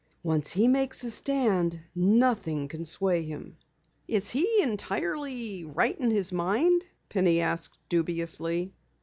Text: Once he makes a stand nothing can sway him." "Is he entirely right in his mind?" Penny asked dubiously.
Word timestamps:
Once 0.23 0.51
he 0.53 0.67
makes 0.67 1.03
a 1.03 1.11
stand 1.11 1.79
nothing 1.93 2.67
can 2.67 2.83
sway 2.83 3.21
him." 3.21 3.55
"Is 4.07 4.31
he 4.31 4.57
entirely 4.63 5.63
right 5.63 5.95
in 5.95 6.09
his 6.09 6.31
mind?" 6.33 6.83
Penny 7.07 7.39
asked 7.41 7.77
dubiously. 7.87 8.73